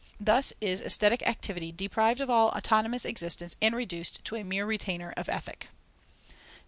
Thus 0.19 0.51
is 0.59 0.81
aesthetic 0.81 1.21
activity 1.27 1.71
deprived 1.71 2.21
of 2.21 2.29
all 2.31 2.47
autonomous 2.57 3.05
existence 3.05 3.55
and 3.61 3.75
reduced 3.75 4.25
to 4.25 4.35
a 4.35 4.43
mere 4.43 4.65
retainer 4.65 5.13
of 5.15 5.29
Ethic. 5.29 5.67